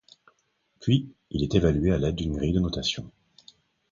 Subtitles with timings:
[0.79, 3.11] Puis il est évalué à l’aide d’une grille de notation.